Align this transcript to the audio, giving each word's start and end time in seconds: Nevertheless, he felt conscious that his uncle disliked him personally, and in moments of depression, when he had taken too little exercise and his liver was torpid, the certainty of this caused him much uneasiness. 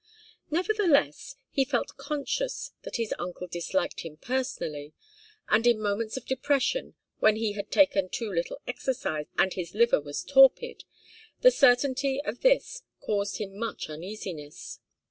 Nevertheless, 0.49 1.35
he 1.51 1.63
felt 1.63 1.95
conscious 1.95 2.71
that 2.81 2.95
his 2.95 3.13
uncle 3.19 3.45
disliked 3.45 3.99
him 3.99 4.17
personally, 4.17 4.93
and 5.49 5.67
in 5.67 5.79
moments 5.79 6.17
of 6.17 6.25
depression, 6.25 6.95
when 7.19 7.35
he 7.35 7.51
had 7.53 7.69
taken 7.69 8.09
too 8.09 8.33
little 8.33 8.59
exercise 8.65 9.27
and 9.37 9.53
his 9.53 9.75
liver 9.75 10.01
was 10.01 10.23
torpid, 10.23 10.85
the 11.41 11.51
certainty 11.51 12.19
of 12.25 12.41
this 12.41 12.81
caused 12.99 13.37
him 13.37 13.55
much 13.55 13.89
uneasiness. 13.91 14.79